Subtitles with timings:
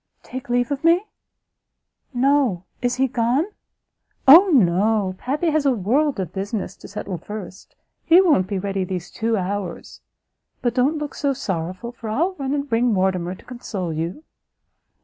[0.23, 1.05] "Take leave of me?
[2.11, 3.45] No, is he gone?"
[4.27, 8.83] "O no, Pappy has a world of business to settle first; he won't be ready
[8.83, 10.01] these two hours.
[10.63, 14.23] But don't look so sorrowful, for I'll run and bring Mortimer to console you."